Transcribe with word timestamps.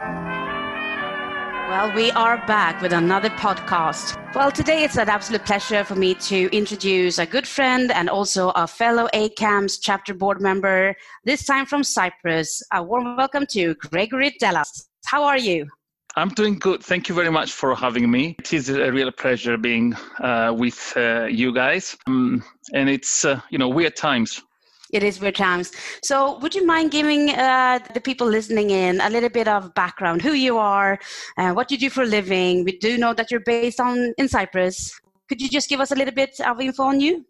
Well, 0.00 1.92
we 1.92 2.12
are 2.12 2.38
back 2.46 2.80
with 2.80 2.92
another 2.92 3.30
podcast. 3.30 4.16
Well, 4.32 4.52
today 4.52 4.84
it's 4.84 4.96
an 4.96 5.08
absolute 5.08 5.44
pleasure 5.44 5.82
for 5.82 5.96
me 5.96 6.14
to 6.14 6.48
introduce 6.56 7.18
a 7.18 7.26
good 7.26 7.48
friend 7.48 7.90
and 7.90 8.08
also 8.08 8.50
a 8.50 8.68
fellow 8.68 9.08
ACAMS 9.12 9.78
chapter 9.82 10.14
board 10.14 10.40
member, 10.40 10.94
this 11.24 11.44
time 11.44 11.66
from 11.66 11.82
Cyprus. 11.82 12.62
A 12.72 12.80
warm 12.80 13.16
welcome 13.16 13.44
to 13.50 13.74
Gregory 13.74 14.36
Delas. 14.40 14.86
How 15.06 15.24
are 15.24 15.38
you? 15.38 15.66
I'm 16.14 16.28
doing 16.28 16.58
good. 16.58 16.82
Thank 16.82 17.08
you 17.08 17.14
very 17.14 17.30
much 17.30 17.52
for 17.52 17.74
having 17.74 18.08
me. 18.10 18.36
It 18.38 18.52
is 18.52 18.68
a 18.68 18.92
real 18.92 19.10
pleasure 19.10 19.56
being 19.56 19.94
uh, 20.20 20.54
with 20.56 20.92
uh, 20.96 21.24
you 21.24 21.52
guys. 21.52 21.96
Um, 22.06 22.44
and 22.72 22.88
it's, 22.88 23.24
uh, 23.24 23.40
you 23.50 23.58
know, 23.58 23.68
weird 23.68 23.96
times 23.96 24.42
it 24.92 25.02
is 25.02 25.20
weird 25.20 25.36
times. 25.36 25.72
So, 26.02 26.38
would 26.38 26.54
you 26.54 26.66
mind 26.66 26.90
giving 26.90 27.30
uh, 27.30 27.78
the 27.94 28.00
people 28.00 28.26
listening 28.26 28.70
in 28.70 29.00
a 29.00 29.10
little 29.10 29.28
bit 29.28 29.48
of 29.48 29.74
background, 29.74 30.22
who 30.22 30.32
you 30.32 30.58
are, 30.58 30.98
uh, 31.36 31.52
what 31.52 31.70
you 31.70 31.78
do 31.78 31.90
for 31.90 32.02
a 32.02 32.06
living? 32.06 32.64
We 32.64 32.78
do 32.78 32.98
know 32.98 33.14
that 33.14 33.30
you're 33.30 33.40
based 33.40 33.80
on 33.80 34.14
in 34.18 34.28
Cyprus. 34.28 34.98
Could 35.28 35.42
you 35.42 35.48
just 35.48 35.68
give 35.68 35.80
us 35.80 35.90
a 35.90 35.94
little 35.94 36.14
bit 36.14 36.40
of 36.40 36.60
info 36.60 36.84
on 36.84 37.00
you? 37.00 37.24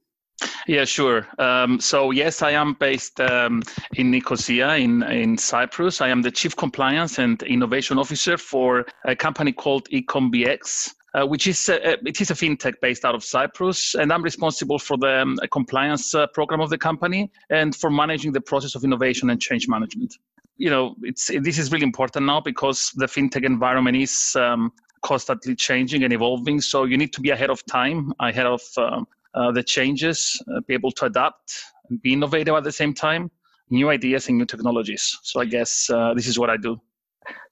Yeah, 0.67 0.85
sure. 0.85 1.27
Um, 1.39 1.81
so 1.81 2.11
yes, 2.11 2.43
I 2.43 2.53
am 2.53 2.75
based 2.75 3.21
um, 3.21 3.63
in 3.95 4.11
Nicosia 4.11 4.77
in, 4.77 5.03
in 5.03 5.37
Cyprus. 5.37 6.01
I 6.01 6.09
am 6.09 6.23
the 6.23 6.31
Chief 6.31 6.55
Compliance 6.55 7.19
and 7.19 7.43
Innovation 7.43 7.99
Officer 7.99 8.37
for 8.39 8.87
a 9.05 9.17
company 9.17 9.53
called 9.53 9.89
EcomBX. 9.91 10.95
Uh, 11.15 11.25
which 11.27 11.47
is 11.47 11.71
uh, 11.71 11.97
it 12.05 12.21
is 12.21 12.31
a 12.31 12.35
fintech 12.35 12.75
based 12.83 13.03
out 13.03 13.15
of 13.15 13.25
Cyprus, 13.25 13.95
and 13.95 14.13
I'm 14.13 14.23
responsible 14.23 14.79
for 14.79 14.99
the 14.99 15.23
um, 15.23 15.39
compliance 15.51 16.15
uh, 16.15 16.27
program 16.27 16.61
of 16.61 16.69
the 16.69 16.77
company 16.77 17.31
and 17.49 17.75
for 17.75 17.91
managing 17.91 18.33
the 18.33 18.43
process 18.43 18.75
of 18.75 18.85
innovation 18.85 19.31
and 19.31 19.41
change 19.41 19.69
management. 19.69 20.19
You 20.59 20.69
know, 20.69 20.97
it's 21.03 21.31
this 21.41 21.59
is 21.59 21.73
really 21.73 21.85
important 21.85 22.27
now 22.27 22.43
because 22.43 22.93
the 22.95 23.07
fintech 23.07 23.45
environment 23.45 23.97
is 23.97 24.37
um, 24.37 24.71
constantly 25.03 25.55
changing 25.55 26.05
and 26.05 26.13
evolving. 26.13 26.61
So 26.61 26.85
you 26.85 26.99
need 26.99 27.15
to 27.15 27.23
be 27.23 27.31
ahead 27.31 27.49
of 27.49 27.65
time, 27.65 28.13
ahead 28.21 28.47
of 28.47 28.61
um, 28.77 29.09
uh, 29.35 29.51
the 29.53 29.63
changes, 29.63 30.41
uh, 30.55 30.61
be 30.67 30.75
able 30.75 30.91
to 30.93 31.07
adapt 31.07 31.63
and 31.89 32.03
be 32.03 32.13
innovative 32.13 32.55
at 32.55 32.65
the 32.65 32.73
same 32.73 32.93
time, 32.93 33.31
new 33.71 33.89
ideas 33.89 34.29
and 34.29 34.37
new 34.37 34.47
technologies. 34.47 35.19
So 35.23 35.41
I 35.41 35.47
guess 35.47 35.89
uh, 35.89 36.13
this 36.15 36.27
is 36.27 36.39
what 36.39 36.51
I 36.51 36.59
do. 36.59 36.81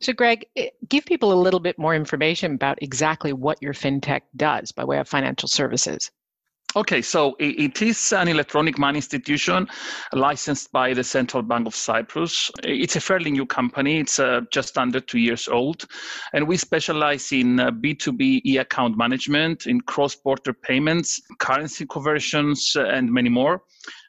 So, 0.01 0.13
Greg, 0.13 0.47
give 0.89 1.05
people 1.05 1.33
a 1.33 1.41
little 1.41 1.61
bit 1.61 1.79
more 1.79 1.95
information 1.95 2.55
about 2.55 2.83
exactly 2.83 3.33
what 3.33 3.63
your 3.63 3.73
fintech 3.73 4.23
does 4.37 4.73
by 4.73 4.85
way 4.85 4.99
of 4.99 5.09
financial 5.09 5.49
services. 5.49 6.11
Okay, 6.77 7.01
so 7.01 7.35
it 7.39 7.81
is 7.81 8.13
an 8.13 8.29
electronic 8.29 8.79
money 8.79 8.99
institution 8.99 9.67
licensed 10.13 10.71
by 10.73 10.93
the 10.93 11.03
Central 11.03 11.43
Bank 11.43 11.67
of 11.67 11.75
Cyprus. 11.75 12.51
It's 12.63 12.97
a 12.97 13.01
fairly 13.01 13.31
new 13.31 13.47
company. 13.47 14.01
It's 14.01 14.19
uh, 14.19 14.43
just 14.53 14.77
under 14.77 15.01
two 15.01 15.19
years 15.19 15.49
old. 15.49 15.87
And 16.35 16.47
we 16.47 16.59
specialize 16.59 17.33
in 17.33 17.61
uh, 17.61 17.71
B2B 17.71 18.43
e 18.45 18.59
account 18.59 18.99
management, 18.99 19.67
in 19.67 19.81
cross 19.81 20.17
border 20.17 20.53
payments, 20.53 21.19
currency 21.39 21.87
conversions, 21.87 22.77
uh, 22.77 22.85
and 22.85 23.11
many 23.11 23.31
more 23.31 23.63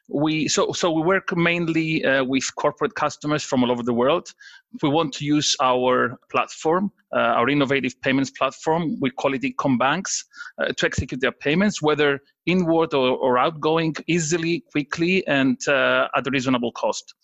we 0.08 0.48
so 0.48 0.72
so 0.72 0.90
we 0.90 1.02
work 1.02 1.36
mainly 1.36 2.04
uh, 2.04 2.24
with 2.24 2.44
corporate 2.56 2.94
customers 2.94 3.42
from 3.42 3.62
all 3.62 3.70
over 3.70 3.82
the 3.82 3.92
world. 3.92 4.32
We 4.82 4.88
want 4.88 5.12
to 5.14 5.24
use 5.24 5.54
our 5.62 6.18
platform, 6.30 6.90
uh, 7.14 7.18
our 7.38 7.48
innovative 7.48 8.00
payments 8.00 8.30
platform, 8.30 8.98
we 9.00 9.10
call 9.10 9.34
it 9.34 9.42
EcomBanks, 9.42 10.24
uh, 10.58 10.72
to 10.76 10.86
execute 10.86 11.20
their 11.20 11.32
payments, 11.32 11.80
whether 11.82 12.20
inward 12.46 12.94
or, 12.94 13.16
or 13.16 13.38
outgoing, 13.38 13.94
easily, 14.06 14.64
quickly, 14.72 15.26
and 15.26 15.56
uh, 15.68 16.08
at 16.16 16.26
a 16.26 16.30
reasonable 16.30 16.72
cost. 16.72 17.14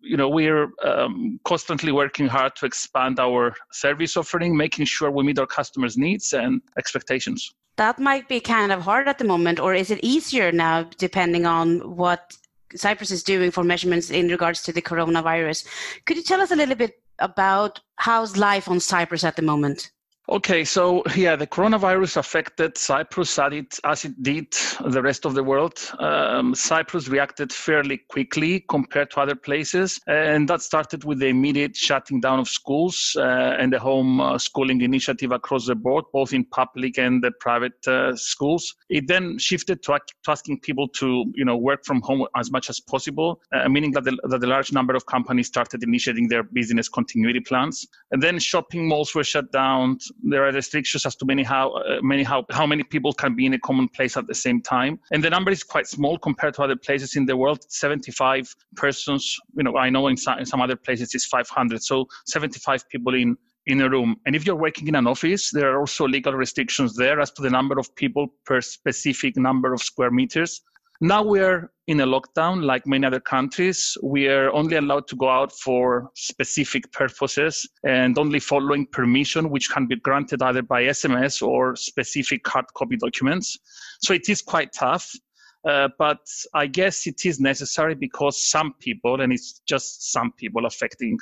You 0.00 0.16
know, 0.16 0.28
we're 0.28 0.68
um, 0.84 1.38
constantly 1.44 1.92
working 1.92 2.26
hard 2.26 2.56
to 2.56 2.66
expand 2.66 3.20
our 3.20 3.54
service 3.72 4.16
offering, 4.16 4.56
making 4.56 4.86
sure 4.86 5.10
we 5.10 5.22
meet 5.22 5.38
our 5.38 5.46
customers' 5.46 5.96
needs 5.96 6.32
and 6.32 6.60
expectations 6.76 7.54
that 7.76 7.98
might 7.98 8.28
be 8.28 8.40
kind 8.40 8.72
of 8.72 8.82
hard 8.82 9.08
at 9.08 9.18
the 9.18 9.24
moment, 9.24 9.58
or 9.58 9.74
is 9.74 9.90
it 9.90 10.00
easier 10.02 10.52
now, 10.52 10.84
depending 10.98 11.46
on 11.46 11.96
what 11.96 12.36
Cyprus 12.74 13.10
is 13.10 13.22
doing 13.22 13.50
for 13.50 13.64
measurements 13.64 14.10
in 14.10 14.28
regards 14.28 14.62
to 14.62 14.72
the 14.72 14.82
coronavirus? 14.82 15.66
Could 16.04 16.16
you 16.16 16.22
tell 16.22 16.40
us 16.40 16.50
a 16.50 16.56
little 16.56 16.74
bit 16.74 17.02
about 17.18 17.80
how's 17.96 18.36
life 18.36 18.68
on 18.68 18.80
Cyprus 18.80 19.24
at 19.24 19.36
the 19.36 19.42
moment? 19.42 19.90
Okay, 20.32 20.64
so 20.64 21.02
yeah, 21.14 21.36
the 21.36 21.46
coronavirus 21.46 22.16
affected 22.16 22.78
Cyprus 22.78 23.38
as 23.38 24.06
it, 24.06 24.22
did 24.22 24.46
the 24.82 25.02
rest 25.02 25.26
of 25.26 25.34
the 25.34 25.44
world. 25.44 25.78
Um, 25.98 26.54
Cyprus 26.54 27.06
reacted 27.08 27.52
fairly 27.52 27.98
quickly 28.08 28.64
compared 28.70 29.10
to 29.10 29.20
other 29.20 29.34
places, 29.34 30.00
and 30.06 30.48
that 30.48 30.62
started 30.62 31.04
with 31.04 31.18
the 31.18 31.26
immediate 31.26 31.76
shutting 31.76 32.18
down 32.18 32.38
of 32.38 32.48
schools 32.48 33.14
uh, 33.18 33.56
and 33.58 33.74
the 33.74 33.78
home 33.78 34.22
uh, 34.22 34.38
schooling 34.38 34.80
initiative 34.80 35.32
across 35.32 35.66
the 35.66 35.74
board, 35.74 36.06
both 36.14 36.32
in 36.32 36.46
public 36.46 36.96
and 36.96 37.22
the 37.22 37.32
private 37.32 37.86
uh, 37.86 38.16
schools. 38.16 38.74
It 38.88 39.08
then 39.08 39.38
shifted 39.38 39.82
to, 39.82 39.98
to, 39.98 40.30
asking 40.30 40.60
people 40.60 40.88
to, 40.88 41.30
you 41.34 41.44
know, 41.44 41.58
work 41.58 41.84
from 41.84 42.00
home 42.00 42.26
as 42.36 42.50
much 42.50 42.70
as 42.70 42.80
possible, 42.80 43.42
uh, 43.52 43.68
meaning 43.68 43.90
that 43.90 44.04
the, 44.04 44.16
that 44.30 44.40
the 44.40 44.46
large 44.46 44.72
number 44.72 44.94
of 44.94 45.04
companies 45.04 45.48
started 45.48 45.82
initiating 45.82 46.28
their 46.28 46.42
business 46.42 46.88
continuity 46.88 47.40
plans, 47.40 47.86
and 48.12 48.22
then 48.22 48.38
shopping 48.38 48.88
malls 48.88 49.14
were 49.14 49.24
shut 49.24 49.52
down 49.52 49.98
there 50.22 50.46
are 50.46 50.52
restrictions 50.52 51.04
as 51.06 51.16
to 51.16 51.24
many 51.24 51.42
how 51.42 51.70
uh, 51.72 51.98
many 52.02 52.22
how 52.22 52.44
how 52.50 52.66
many 52.66 52.82
people 52.82 53.12
can 53.12 53.34
be 53.34 53.46
in 53.46 53.54
a 53.54 53.58
common 53.58 53.88
place 53.88 54.16
at 54.16 54.26
the 54.26 54.34
same 54.34 54.60
time, 54.60 54.98
and 55.12 55.22
the 55.22 55.30
number 55.30 55.50
is 55.50 55.62
quite 55.62 55.86
small 55.86 56.18
compared 56.18 56.54
to 56.54 56.62
other 56.62 56.76
places 56.76 57.16
in 57.16 57.26
the 57.26 57.36
world. 57.36 57.64
75 57.68 58.54
persons, 58.76 59.36
you 59.56 59.64
know, 59.64 59.76
I 59.76 59.90
know 59.90 60.08
in 60.08 60.16
some, 60.16 60.38
in 60.38 60.46
some 60.46 60.60
other 60.60 60.76
places 60.76 61.14
it's 61.14 61.26
500, 61.26 61.82
so 61.82 62.06
75 62.26 62.88
people 62.88 63.14
in 63.14 63.36
in 63.66 63.80
a 63.80 63.88
room. 63.88 64.16
And 64.26 64.34
if 64.34 64.44
you're 64.44 64.56
working 64.56 64.88
in 64.88 64.96
an 64.96 65.06
office, 65.06 65.50
there 65.52 65.70
are 65.72 65.78
also 65.78 66.06
legal 66.06 66.32
restrictions 66.32 66.96
there 66.96 67.20
as 67.20 67.30
to 67.32 67.42
the 67.42 67.50
number 67.50 67.78
of 67.78 67.94
people 67.94 68.26
per 68.44 68.60
specific 68.60 69.36
number 69.36 69.72
of 69.72 69.80
square 69.80 70.10
meters. 70.10 70.62
Now 71.04 71.24
we're 71.24 71.68
in 71.88 71.98
a 71.98 72.06
lockdown, 72.06 72.62
like 72.62 72.86
many 72.86 73.04
other 73.04 73.18
countries. 73.18 73.98
We 74.04 74.28
are 74.28 74.52
only 74.52 74.76
allowed 74.76 75.08
to 75.08 75.16
go 75.16 75.28
out 75.28 75.50
for 75.50 76.12
specific 76.14 76.92
purposes 76.92 77.68
and 77.82 78.16
only 78.20 78.38
following 78.38 78.86
permission, 78.86 79.50
which 79.50 79.68
can 79.68 79.88
be 79.88 79.96
granted 79.96 80.42
either 80.42 80.62
by 80.62 80.84
SMS 80.84 81.44
or 81.44 81.74
specific 81.74 82.46
hard 82.46 82.66
copy 82.76 82.96
documents. 82.96 83.58
So 84.00 84.14
it 84.14 84.28
is 84.28 84.42
quite 84.42 84.72
tough. 84.72 85.10
Uh, 85.68 85.88
but 85.98 86.24
I 86.54 86.68
guess 86.68 87.08
it 87.08 87.26
is 87.26 87.40
necessary 87.40 87.96
because 87.96 88.48
some 88.48 88.72
people, 88.78 89.22
and 89.22 89.32
it's 89.32 89.60
just 89.66 90.12
some 90.12 90.30
people 90.30 90.66
affecting 90.66 91.18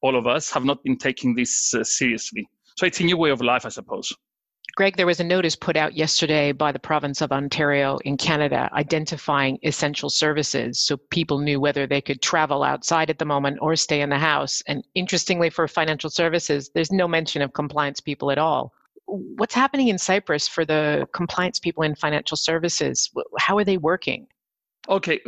all 0.00 0.16
of 0.16 0.26
us, 0.26 0.50
have 0.52 0.64
not 0.64 0.82
been 0.84 0.96
taking 0.96 1.34
this 1.34 1.74
uh, 1.74 1.84
seriously. 1.84 2.48
So 2.78 2.86
it's 2.86 3.00
a 3.00 3.04
new 3.04 3.18
way 3.18 3.28
of 3.28 3.42
life, 3.42 3.66
I 3.66 3.68
suppose. 3.68 4.10
Greg, 4.78 4.96
there 4.96 5.06
was 5.06 5.18
a 5.18 5.24
notice 5.24 5.56
put 5.56 5.76
out 5.76 5.94
yesterday 5.94 6.52
by 6.52 6.70
the 6.70 6.78
province 6.78 7.20
of 7.20 7.32
Ontario 7.32 7.98
in 8.04 8.16
Canada 8.16 8.70
identifying 8.72 9.58
essential 9.64 10.08
services 10.08 10.78
so 10.78 10.96
people 10.96 11.40
knew 11.40 11.58
whether 11.58 11.84
they 11.84 12.00
could 12.00 12.22
travel 12.22 12.62
outside 12.62 13.10
at 13.10 13.18
the 13.18 13.24
moment 13.24 13.58
or 13.60 13.74
stay 13.74 14.02
in 14.02 14.08
the 14.08 14.18
house. 14.18 14.62
And 14.68 14.86
interestingly, 14.94 15.50
for 15.50 15.66
financial 15.66 16.10
services, 16.10 16.70
there's 16.76 16.92
no 16.92 17.08
mention 17.08 17.42
of 17.42 17.54
compliance 17.54 17.98
people 17.98 18.30
at 18.30 18.38
all. 18.38 18.72
What's 19.06 19.52
happening 19.52 19.88
in 19.88 19.98
Cyprus 19.98 20.46
for 20.46 20.64
the 20.64 21.08
compliance 21.12 21.58
people 21.58 21.82
in 21.82 21.96
financial 21.96 22.36
services? 22.36 23.10
How 23.40 23.58
are 23.58 23.64
they 23.64 23.78
working? 23.78 24.28
Okay, 24.88 25.20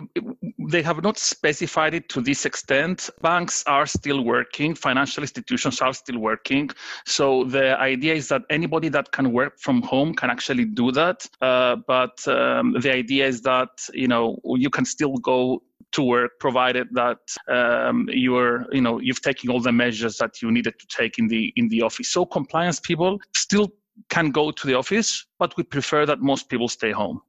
they 0.71 0.83
have 0.83 1.03
not 1.03 1.19
specified 1.19 1.93
it 1.93 2.09
to 2.09 2.22
this 2.22 2.47
extent. 2.47 3.11
Banks 3.21 3.62
are 3.66 3.84
still 3.84 4.25
working, 4.25 4.75
financial 4.75 5.22
institutions 5.22 5.83
are 5.83 5.93
still 5.93 6.19
working. 6.19 6.71
So 7.05 7.44
the 7.44 7.78
idea 7.78 8.15
is 8.15 8.28
that 8.28 8.43
anybody 8.49 8.88
that 8.88 9.12
can 9.12 9.33
work 9.33 9.59
from 9.59 9.83
home 9.83 10.15
can 10.15 10.31
actually 10.31 10.65
do 10.65 10.93
that. 10.93 11.28
Uh, 11.43 11.77
but 11.87 12.27
um, 12.27 12.75
the 12.81 12.91
idea 12.91 13.27
is 13.27 13.43
that 13.43 13.69
you 13.93 14.09
know 14.09 14.38
you 14.44 14.71
can 14.71 14.87
still 14.87 15.16
go 15.19 15.62
to 15.93 16.03
work 16.03 16.38
provided 16.38 16.88
that 16.93 17.19
um, 17.49 18.09
you're 18.12 18.67
you 18.72 18.81
know 18.81 18.99
you've 18.99 19.21
taken 19.21 19.50
all 19.50 19.61
the 19.61 19.72
measures 19.72 20.17
that 20.19 20.41
you 20.41 20.50
needed 20.50 20.78
to 20.78 20.87
take 20.87 21.19
in 21.19 21.28
the 21.28 21.53
in 21.56 21.69
the 21.69 21.82
office. 21.82 22.09
So 22.09 22.25
compliance 22.25 22.81
people 22.81 23.19
still 23.35 23.69
can 24.08 24.31
go 24.31 24.50
to 24.50 24.67
the 24.67 24.75
office, 24.75 25.26
but 25.38 25.55
we 25.56 25.64
prefer 25.64 26.06
that 26.06 26.20
most 26.20 26.49
people 26.49 26.69
stay 26.69 26.93
home. 26.93 27.20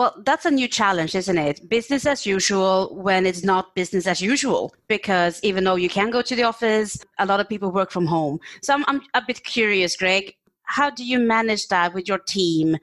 Well, 0.00 0.14
that's 0.24 0.46
a 0.46 0.50
new 0.50 0.66
challenge, 0.66 1.14
isn't 1.14 1.36
it? 1.36 1.68
Business 1.68 2.06
as 2.06 2.24
usual 2.24 2.96
when 2.96 3.26
it's 3.26 3.44
not 3.44 3.74
business 3.74 4.06
as 4.06 4.22
usual, 4.22 4.74
because 4.88 5.38
even 5.42 5.64
though 5.64 5.74
you 5.74 5.90
can 5.90 6.08
go 6.10 6.22
to 6.22 6.34
the 6.34 6.42
office, 6.42 7.04
a 7.18 7.26
lot 7.26 7.38
of 7.38 7.50
people 7.50 7.70
work 7.70 7.90
from 7.90 8.06
home. 8.06 8.38
So 8.62 8.72
I'm, 8.72 8.82
I'm 8.88 9.02
a 9.12 9.20
bit 9.20 9.44
curious, 9.44 9.96
Greg. 9.96 10.32
How 10.62 10.88
do 10.88 11.04
you 11.04 11.18
manage 11.18 11.68
that 11.68 11.92
with 11.92 12.08
your 12.08 12.16
team? 12.16 12.78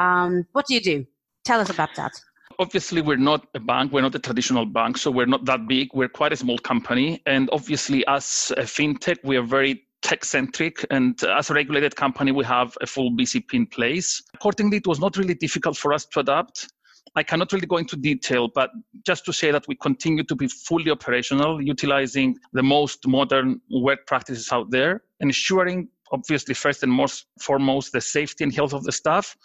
Um, 0.00 0.46
what 0.50 0.66
do 0.66 0.74
you 0.74 0.80
do? 0.80 1.06
Tell 1.44 1.60
us 1.60 1.70
about 1.70 1.90
that 1.94 2.20
obviously 2.60 3.00
we're 3.00 3.16
not 3.16 3.46
a 3.54 3.60
bank 3.60 3.92
we're 3.92 4.00
not 4.00 4.14
a 4.14 4.18
traditional 4.18 4.66
bank 4.66 4.98
so 4.98 5.10
we're 5.12 5.26
not 5.26 5.44
that 5.44 5.68
big 5.68 5.88
we're 5.94 6.08
quite 6.08 6.32
a 6.32 6.36
small 6.36 6.58
company 6.58 7.22
and 7.24 7.48
obviously 7.52 8.04
as 8.08 8.52
a 8.56 8.62
fintech 8.62 9.16
we 9.22 9.36
are 9.36 9.42
very 9.42 9.84
tech 10.02 10.24
centric 10.24 10.84
and 10.90 11.22
as 11.24 11.50
a 11.50 11.54
regulated 11.54 11.94
company 11.96 12.32
we 12.32 12.44
have 12.44 12.76
a 12.80 12.86
full 12.86 13.10
bcp 13.12 13.54
in 13.54 13.66
place 13.66 14.22
accordingly 14.34 14.76
it 14.76 14.86
was 14.86 15.00
not 15.00 15.16
really 15.16 15.34
difficult 15.34 15.76
for 15.76 15.92
us 15.92 16.06
to 16.06 16.20
adapt 16.20 16.68
I 17.16 17.22
cannot 17.22 17.52
really 17.52 17.66
go 17.66 17.78
into 17.78 17.96
detail, 17.96 18.48
but 18.48 18.70
just 19.04 19.24
to 19.26 19.32
say 19.32 19.50
that 19.50 19.66
we 19.66 19.74
continue 19.76 20.24
to 20.24 20.36
be 20.36 20.48
fully 20.48 20.90
operational, 20.90 21.60
utilizing 21.60 22.36
the 22.52 22.62
most 22.62 23.06
modern 23.06 23.60
work 23.70 24.06
practices 24.06 24.52
out 24.52 24.70
there, 24.70 25.02
ensuring, 25.20 25.88
obviously, 26.12 26.54
first 26.54 26.82
and 26.82 26.92
most 26.92 27.26
foremost, 27.40 27.92
the 27.92 28.00
safety 28.00 28.44
and 28.44 28.54
health 28.54 28.72
of 28.72 28.84
the 28.84 28.92
staff, 28.92 29.36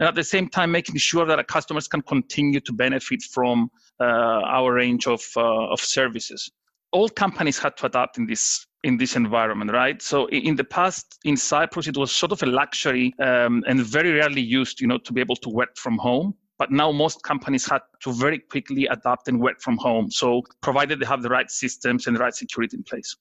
and 0.00 0.08
at 0.08 0.14
the 0.14 0.24
same 0.24 0.48
time 0.48 0.70
making 0.70 0.96
sure 0.96 1.24
that 1.24 1.38
our 1.38 1.44
customers 1.44 1.86
can 1.86 2.02
continue 2.02 2.60
to 2.60 2.72
benefit 2.72 3.22
from 3.22 3.70
uh, 4.00 4.04
our 4.04 4.74
range 4.74 5.06
of, 5.06 5.22
uh, 5.36 5.68
of 5.68 5.80
services. 5.80 6.50
All 6.92 7.08
companies 7.08 7.58
had 7.58 7.76
to 7.78 7.86
adapt 7.86 8.18
in 8.18 8.26
this 8.26 8.66
in 8.84 8.98
this 8.98 9.16
environment, 9.16 9.72
right? 9.72 10.00
So 10.00 10.28
in 10.28 10.54
the 10.56 10.64
past, 10.64 11.18
in 11.24 11.36
Cyprus, 11.36 11.88
it 11.88 11.96
was 11.96 12.12
sort 12.12 12.32
of 12.32 12.42
a 12.42 12.46
luxury 12.46 13.14
um, 13.18 13.64
and 13.66 13.80
very 13.80 14.12
rarely 14.12 14.42
used, 14.42 14.80
you 14.80 14.86
know, 14.86 14.98
to 14.98 15.12
be 15.12 15.20
able 15.20 15.36
to 15.36 15.48
work 15.48 15.76
from 15.76 15.98
home. 15.98 16.34
But 16.58 16.70
now 16.70 16.92
most 16.92 17.22
companies 17.24 17.68
had 17.68 17.80
to 18.02 18.12
very 18.12 18.38
quickly 18.38 18.86
adapt 18.86 19.26
and 19.26 19.40
work 19.40 19.60
from 19.60 19.78
home. 19.78 20.10
So 20.10 20.42
provided 20.60 21.00
they 21.00 21.06
have 21.06 21.22
the 21.22 21.30
right 21.30 21.50
systems 21.50 22.06
and 22.06 22.14
the 22.14 22.20
right 22.20 22.34
security 22.34 22.76
in 22.76 22.84
place. 22.84 23.16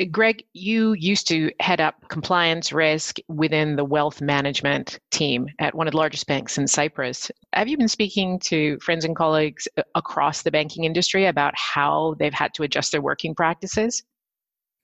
Uh, 0.00 0.04
Greg, 0.10 0.42
you 0.54 0.94
used 0.94 1.28
to 1.28 1.52
head 1.60 1.80
up 1.80 2.08
compliance 2.08 2.72
risk 2.72 3.18
within 3.28 3.76
the 3.76 3.84
wealth 3.84 4.20
management 4.20 4.98
team 5.10 5.48
at 5.58 5.74
one 5.74 5.86
of 5.86 5.92
the 5.92 5.98
largest 5.98 6.26
banks 6.26 6.56
in 6.56 6.66
Cyprus. 6.66 7.30
Have 7.52 7.68
you 7.68 7.76
been 7.76 7.88
speaking 7.88 8.38
to 8.40 8.78
friends 8.80 9.04
and 9.04 9.14
colleagues 9.14 9.68
uh, 9.76 9.82
across 9.94 10.42
the 10.42 10.50
banking 10.50 10.84
industry 10.84 11.26
about 11.26 11.54
how 11.56 12.16
they've 12.18 12.32
had 12.32 12.54
to 12.54 12.62
adjust 12.62 12.92
their 12.92 13.02
working 13.02 13.34
practices? 13.34 14.02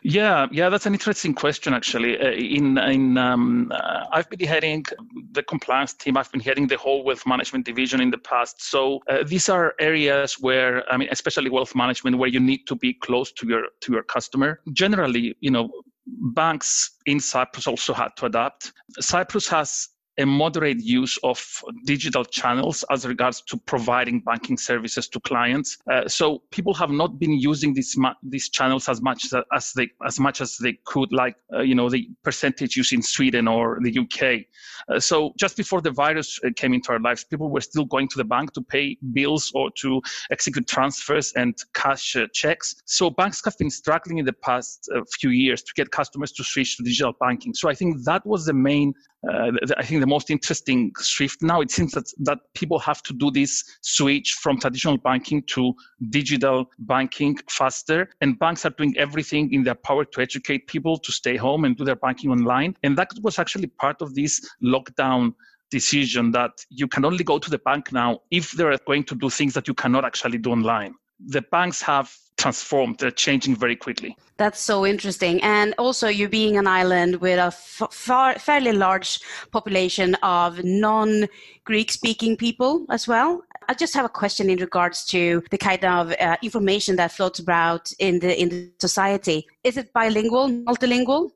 Yeah, 0.06 0.48
yeah, 0.52 0.68
that's 0.68 0.84
an 0.84 0.92
interesting 0.92 1.32
question. 1.32 1.72
Actually, 1.72 2.20
uh, 2.20 2.32
in 2.32 2.76
in 2.76 3.16
um, 3.16 3.72
uh, 3.74 4.04
I've 4.12 4.28
been 4.28 4.46
heading 4.46 4.84
the 5.32 5.42
compliance 5.42 5.94
team. 5.94 6.18
I've 6.18 6.30
been 6.30 6.42
heading 6.42 6.66
the 6.66 6.76
whole 6.76 7.04
wealth 7.04 7.26
management 7.26 7.64
division 7.64 8.02
in 8.02 8.10
the 8.10 8.18
past. 8.18 8.62
So 8.62 9.00
uh, 9.08 9.24
these 9.26 9.48
are 9.48 9.74
areas 9.80 10.34
where 10.38 10.84
I 10.92 10.98
mean, 10.98 11.08
especially 11.10 11.48
wealth 11.48 11.74
management, 11.74 12.18
where 12.18 12.28
you 12.28 12.38
need 12.38 12.66
to 12.66 12.76
be 12.76 12.92
close 12.92 13.32
to 13.32 13.48
your 13.48 13.62
to 13.80 13.92
your 13.92 14.02
customer. 14.02 14.60
Generally, 14.74 15.36
you 15.40 15.50
know, 15.50 15.70
banks 16.06 16.98
in 17.06 17.18
Cyprus 17.18 17.66
also 17.66 17.94
had 17.94 18.10
to 18.18 18.26
adapt. 18.26 18.74
Cyprus 19.00 19.48
has 19.48 19.88
a 20.18 20.24
moderate 20.24 20.80
use 20.80 21.18
of 21.22 21.44
digital 21.84 22.24
channels 22.24 22.84
as 22.90 23.06
regards 23.06 23.40
to 23.42 23.56
providing 23.56 24.20
banking 24.20 24.56
services 24.56 25.08
to 25.08 25.20
clients. 25.20 25.78
Uh, 25.90 26.06
so 26.06 26.42
people 26.50 26.74
have 26.74 26.90
not 26.90 27.18
been 27.18 27.32
using 27.32 27.74
these 27.74 27.96
these 28.22 28.48
channels 28.48 28.88
as 28.88 29.02
much 29.02 29.26
as 29.52 29.72
they 29.72 29.88
as 30.06 30.20
much 30.20 30.40
as 30.40 30.56
they 30.58 30.78
could, 30.84 31.12
like 31.12 31.36
uh, 31.52 31.60
you 31.60 31.74
know 31.74 31.88
the 31.88 32.08
percentage 32.22 32.76
used 32.76 32.92
in 32.92 33.02
Sweden 33.02 33.48
or 33.48 33.78
the 33.82 33.98
UK. 33.98 34.46
Uh, 34.88 35.00
so 35.00 35.32
just 35.38 35.56
before 35.56 35.80
the 35.80 35.90
virus 35.90 36.38
uh, 36.44 36.50
came 36.56 36.74
into 36.74 36.92
our 36.92 37.00
lives, 37.00 37.24
people 37.24 37.50
were 37.50 37.60
still 37.60 37.84
going 37.84 38.08
to 38.08 38.16
the 38.16 38.24
bank 38.24 38.52
to 38.52 38.62
pay 38.62 38.96
bills 39.12 39.50
or 39.54 39.70
to 39.76 40.00
execute 40.30 40.66
transfers 40.66 41.32
and 41.36 41.56
cash 41.74 42.16
uh, 42.16 42.26
checks. 42.32 42.74
So 42.84 43.10
banks 43.10 43.42
have 43.44 43.56
been 43.58 43.70
struggling 43.70 44.18
in 44.18 44.24
the 44.24 44.32
past 44.32 44.88
uh, 44.94 45.00
few 45.18 45.30
years 45.30 45.62
to 45.62 45.72
get 45.74 45.90
customers 45.90 46.32
to 46.32 46.44
switch 46.44 46.76
to 46.76 46.82
digital 46.82 47.14
banking. 47.20 47.54
So 47.54 47.68
I 47.68 47.74
think 47.74 48.04
that 48.04 48.24
was 48.26 48.46
the 48.46 48.52
main 48.52 48.94
uh, 49.30 49.52
I 49.76 49.84
think 49.84 50.00
the 50.00 50.06
most 50.06 50.30
interesting 50.30 50.92
shift 51.02 51.42
now. 51.42 51.60
It 51.60 51.70
seems 51.70 51.92
that 51.92 52.12
that 52.20 52.38
people 52.54 52.78
have 52.78 53.02
to 53.04 53.12
do 53.12 53.30
this 53.30 53.64
switch 53.80 54.32
from 54.34 54.58
traditional 54.58 54.98
banking 54.98 55.42
to 55.54 55.74
digital 56.10 56.70
banking 56.80 57.38
faster, 57.48 58.08
and 58.20 58.38
banks 58.38 58.64
are 58.66 58.70
doing 58.70 58.94
everything 58.98 59.52
in 59.52 59.64
their 59.64 59.74
power 59.74 60.04
to 60.04 60.20
educate 60.20 60.66
people 60.66 60.98
to 60.98 61.12
stay 61.12 61.36
home 61.36 61.64
and 61.64 61.76
do 61.76 61.84
their 61.84 61.96
banking 61.96 62.30
online. 62.30 62.76
And 62.82 62.96
that 62.98 63.10
was 63.22 63.38
actually 63.38 63.68
part 63.68 64.02
of 64.02 64.14
this 64.14 64.40
lockdown 64.62 65.34
decision 65.70 66.30
that 66.32 66.52
you 66.70 66.86
can 66.86 67.04
only 67.04 67.24
go 67.24 67.38
to 67.38 67.50
the 67.50 67.58
bank 67.58 67.92
now 67.92 68.20
if 68.30 68.52
they're 68.52 68.76
going 68.86 69.04
to 69.04 69.14
do 69.14 69.30
things 69.30 69.54
that 69.54 69.66
you 69.66 69.74
cannot 69.74 70.04
actually 70.04 70.38
do 70.38 70.50
online. 70.50 70.94
The 71.18 71.42
banks 71.42 71.80
have 71.82 72.14
transformed. 72.36 72.98
They're 72.98 73.10
changing 73.10 73.56
very 73.56 73.76
quickly. 73.76 74.16
That's 74.36 74.60
so 74.60 74.84
interesting. 74.84 75.42
And 75.42 75.74
also, 75.78 76.08
you 76.08 76.28
being 76.28 76.56
an 76.56 76.66
island 76.66 77.16
with 77.16 77.38
a 77.38 77.50
far, 77.50 78.38
fairly 78.38 78.72
large 78.72 79.20
population 79.52 80.14
of 80.16 80.62
non 80.64 81.26
Greek 81.64 81.92
speaking 81.92 82.36
people 82.36 82.84
as 82.90 83.06
well. 83.06 83.42
I 83.68 83.74
just 83.74 83.94
have 83.94 84.04
a 84.04 84.10
question 84.10 84.50
in 84.50 84.58
regards 84.58 85.04
to 85.06 85.42
the 85.50 85.58
kind 85.58 85.84
of 85.84 86.12
uh, 86.20 86.36
information 86.42 86.96
that 86.96 87.12
floats 87.12 87.38
about 87.38 87.90
in 87.98 88.18
the 88.18 88.38
in 88.38 88.48
the 88.48 88.72
society. 88.80 89.46
Is 89.62 89.76
it 89.76 89.92
bilingual, 89.92 90.48
multilingual? 90.48 91.30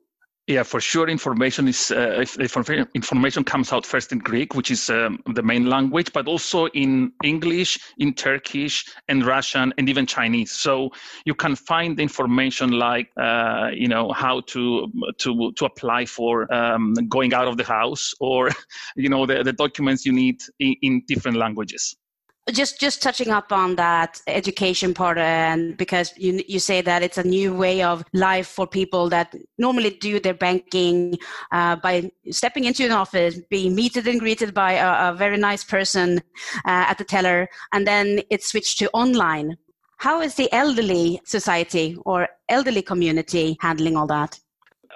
Yeah, 0.49 0.63
for 0.63 0.81
sure. 0.81 1.07
Information 1.07 1.67
is 1.67 1.91
uh, 1.91 2.25
information 2.95 3.43
comes 3.43 3.71
out 3.71 3.85
first 3.85 4.11
in 4.11 4.17
Greek, 4.17 4.55
which 4.55 4.71
is 4.71 4.89
um, 4.89 5.21
the 5.35 5.43
main 5.43 5.67
language, 5.67 6.11
but 6.11 6.25
also 6.25 6.65
in 6.69 7.11
English, 7.23 7.77
in 7.99 8.15
Turkish, 8.15 8.83
and 9.07 9.23
Russian, 9.23 9.71
and 9.77 9.87
even 9.87 10.07
Chinese. 10.07 10.51
So 10.51 10.89
you 11.23 11.35
can 11.35 11.55
find 11.55 11.99
information 11.99 12.71
like 12.71 13.11
uh, 13.15 13.69
you 13.71 13.87
know 13.87 14.11
how 14.11 14.41
to 14.47 14.91
to 15.19 15.51
to 15.51 15.65
apply 15.65 16.07
for 16.07 16.51
um, 16.51 16.95
going 17.07 17.35
out 17.35 17.47
of 17.47 17.57
the 17.57 17.63
house, 17.63 18.15
or 18.19 18.49
you 18.95 19.07
know 19.07 19.27
the, 19.27 19.43
the 19.43 19.53
documents 19.53 20.03
you 20.03 20.13
need 20.13 20.41
in, 20.57 20.75
in 20.81 21.03
different 21.07 21.37
languages 21.37 21.95
just 22.51 22.79
just 22.79 23.01
touching 23.01 23.29
up 23.29 23.51
on 23.51 23.75
that 23.75 24.21
education 24.27 24.93
part 24.93 25.17
and 25.17 25.77
because 25.77 26.13
you 26.17 26.43
you 26.47 26.59
say 26.59 26.81
that 26.81 27.03
it's 27.03 27.17
a 27.17 27.23
new 27.23 27.53
way 27.53 27.81
of 27.81 28.03
life 28.13 28.47
for 28.47 28.67
people 28.67 29.09
that 29.09 29.35
normally 29.57 29.91
do 29.91 30.19
their 30.19 30.33
banking 30.33 31.17
uh, 31.51 31.75
by 31.77 32.11
stepping 32.29 32.65
into 32.65 32.85
an 32.85 32.91
office 32.91 33.39
being 33.49 33.75
meted 33.75 34.07
and 34.07 34.19
greeted 34.19 34.53
by 34.53 34.73
a, 34.73 35.11
a 35.11 35.15
very 35.15 35.37
nice 35.37 35.63
person 35.63 36.19
uh, 36.65 36.85
at 36.91 36.97
the 36.97 37.03
teller 37.03 37.47
and 37.73 37.87
then 37.87 38.21
it's 38.29 38.47
switched 38.47 38.79
to 38.79 38.89
online. 38.91 39.57
How 39.97 40.21
is 40.21 40.35
the 40.35 40.51
elderly 40.53 41.19
society 41.25 41.97
or 42.05 42.29
elderly 42.47 42.81
community 42.81 43.57
handling 43.59 43.97
all 43.97 44.07
that 44.07 44.39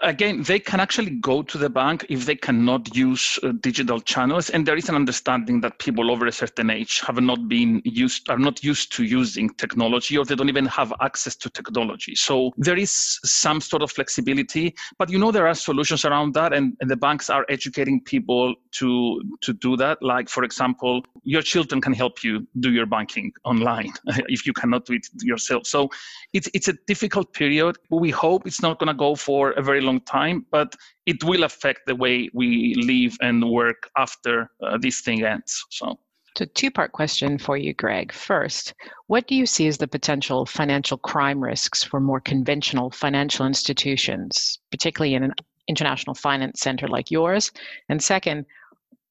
again, 0.02 0.44
they 0.44 0.60
can 0.60 0.80
actually 0.80 1.12
go 1.12 1.42
to 1.44 1.58
the 1.58 1.70
bank 1.70 2.06
if 2.10 2.26
they 2.26 2.36
cannot 2.36 2.96
use 2.96 3.40
uh, 3.44 3.52
digital 3.62 4.00
channels, 4.00 4.50
and 4.50 4.66
there 4.66 4.76
is 4.76 4.90
an 4.90 4.96
understanding 4.96 5.62
that 5.62 5.80
people 5.80 6.12
over 6.12 6.26
a 6.26 6.32
certain 6.32 6.70
age 6.70 7.02
have 7.02 7.22
not 7.22 7.48
been 7.48 7.82
used, 7.86 8.30
are 8.30 8.38
not 8.38 8.64
used 8.64 8.92
to 8.94 9.04
using 9.04 9.50
technology, 9.52 10.18
or 10.18 10.26
they 10.26 10.36
don't 10.36 10.50
even 10.50 10.66
have 10.66 10.94
access 11.02 11.36
to 11.36 11.50
technology. 11.50 12.16
So 12.16 12.54
there 12.58 12.78
is 12.78 13.20
some 13.24 13.62
sort 13.62 13.84
of 13.84 13.92
flexibility, 13.92 14.76
but 14.98 15.10
you 15.10 15.20
know 15.20 15.32
there 15.32 15.48
are 15.48 15.56
solutions 15.56 16.06
around 16.06 16.34
that, 16.34 16.54
and, 16.54 16.76
and 16.82 16.90
the 16.90 16.98
banks 16.98 17.30
are 17.30 17.46
educating 17.50 18.02
people 18.02 18.56
to 18.72 19.22
to 19.42 19.54
do 19.54 19.78
that. 19.78 20.02
Like 20.02 20.30
for 20.30 20.44
example, 20.44 21.06
your 21.24 21.42
children 21.42 21.82
can 21.82 21.94
help 21.94 22.24
you 22.24 22.48
do 22.60 22.72
your 22.72 22.86
banking 22.86 23.32
online 23.46 23.94
if 24.28 24.46
you 24.46 24.54
cannot 24.54 24.86
do 24.86 24.94
it 24.94 25.08
yourself. 25.22 25.66
So 25.68 25.90
it's 26.34 26.50
it's 26.54 26.68
a 26.68 26.74
difficult 26.88 27.34
period. 27.34 27.78
We 27.90 28.10
hope 28.10 28.48
it's 28.48 28.62
not 28.62 28.80
going 28.80 28.88
to 28.88 28.94
go 28.94 29.16
for 29.16 29.52
a 29.52 29.62
very 29.62 29.82
long 29.82 29.93
long 29.94 30.02
time, 30.02 30.46
but 30.52 30.76
it 31.06 31.24
will 31.24 31.44
affect 31.44 31.82
the 31.88 31.96
way 31.96 32.30
we 32.34 32.76
live 32.76 33.18
and 33.22 33.50
work 33.50 33.90
after 33.98 34.50
uh, 34.62 34.78
this 34.82 35.02
thing 35.02 35.24
ends. 35.24 35.66
So. 35.70 36.00
So, 36.36 36.46
two 36.46 36.72
part 36.72 36.94
question 36.94 37.38
for 37.38 37.58
you, 37.58 37.76
Greg. 37.76 38.12
First, 38.12 38.74
what 39.06 39.28
do 39.28 39.36
you 39.36 39.46
see 39.46 39.68
as 39.68 39.78
the 39.78 39.88
potential 39.88 40.48
financial 40.48 40.98
crime 40.98 41.40
risks 41.40 41.84
for 41.84 42.00
more 42.00 42.20
conventional 42.20 42.90
financial 42.90 43.46
institutions, 43.46 44.58
particularly 44.72 45.14
in 45.14 45.24
an 45.24 45.34
international 45.68 46.16
finance 46.16 46.60
center 46.60 46.88
like 46.88 47.12
yours? 47.12 47.52
And 47.88 48.02
second, 48.02 48.48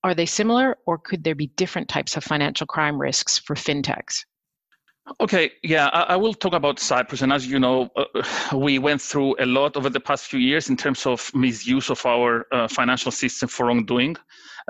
are 0.03 0.15
they 0.15 0.27
similar 0.27 0.77
or 0.85 0.99
could 0.99 1.23
there 1.23 1.37
be 1.37 1.47
different 1.55 1.89
types 1.89 2.17
of 2.17 2.25
financial 2.25 2.67
crime 2.67 3.01
risks 3.01 3.39
for 3.39 3.55
fintechs? 3.55 4.25
Okay, 5.21 5.51
yeah, 5.63 5.89
I, 5.89 6.15
I, 6.15 6.17
will 6.17 6.33
talk 6.33 6.53
about 6.53 6.79
Cyprus. 6.79 7.23
And 7.23 7.33
as 7.33 7.47
you 7.47 7.59
know, 7.59 7.91
uh, 7.97 8.57
we 8.57 8.79
went 8.79 9.01
through 9.01 9.35
a 9.41 9.47
lot 9.47 9.77
over 9.77 9.91
the 9.91 9.99
past 9.99 10.27
few 10.27 10.39
years 10.39 10.69
in 10.69 10.77
terms 10.77 11.07
of 11.07 11.29
misuse 11.35 11.91
of 11.91 12.05
our 12.07 12.47
uh, 12.53 12.69
financial 12.69 13.11
system 13.11 13.49
for 13.49 13.67
wrongdoing 13.67 14.17